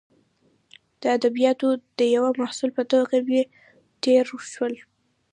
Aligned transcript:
د 1.01 1.03
ادبیاتو 1.17 1.69
د 1.99 1.99
یوه 2.15 2.31
محصل 2.41 2.69
په 2.77 2.83
توګه 2.91 3.15
مې 3.27 3.41
تیر 4.03 4.25
شول. 4.53 4.73